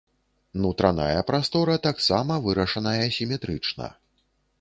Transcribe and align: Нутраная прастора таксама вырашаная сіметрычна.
Нутраная 0.61 1.19
прастора 1.27 1.75
таксама 1.87 2.39
вырашаная 2.47 3.07
сіметрычна. 3.19 3.91